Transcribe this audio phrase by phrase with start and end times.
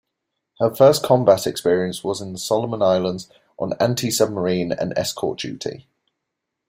[0.59, 5.85] Her first combat experience was in the Solomon Islands on anti-submarine and escort duty.